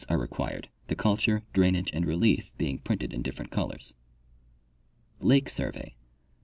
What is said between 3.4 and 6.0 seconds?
colors. Lake Survey.